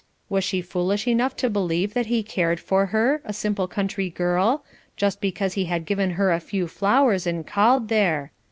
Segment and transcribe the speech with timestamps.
[0.29, 4.63] Was she foolish enough to believe that he cared for her, a simple country girl,
[4.97, 8.31] just because he had given her a few flowers and called there.